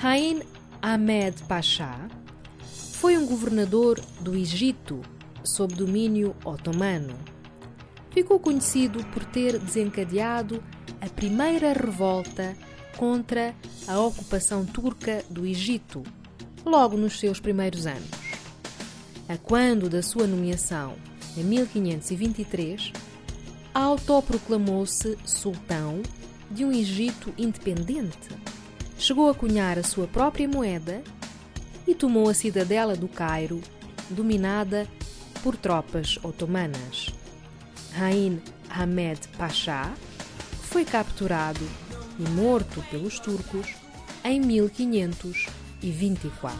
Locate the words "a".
11.00-11.08, 13.88-13.98, 19.28-19.36, 29.30-29.34, 29.78-29.84, 32.28-32.34